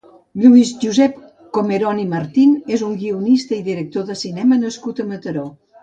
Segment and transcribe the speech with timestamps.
[0.43, 1.19] Lluís Josep
[1.59, 5.47] Comeron i Martín és un guionista i director de cinema nascut a Mataró.